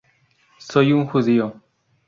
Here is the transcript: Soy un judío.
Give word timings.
Soy 0.57 0.93
un 0.93 1.05
judío. 1.05 1.61